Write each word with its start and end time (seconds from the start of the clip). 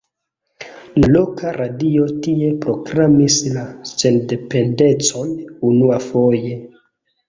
La 1.03 1.09
loka 1.15 1.51
radio 1.57 2.07
tie 2.27 2.49
proklamis 2.65 3.39
la 3.61 3.69
sendependecon 3.93 5.35
unuafoje. 5.75 6.63